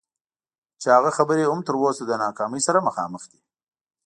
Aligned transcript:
چې 0.81 0.87
هغه 0.95 1.09
خبرې 1.17 1.43
هم 1.47 1.59
تر 1.67 1.75
اوسه 1.81 2.03
د 2.07 2.11
ناکامۍ 2.23 2.61
سره 2.67 2.85
مخامخ 2.87 3.23
دي. 3.31 3.39